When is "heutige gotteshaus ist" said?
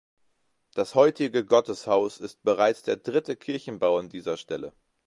0.95-2.41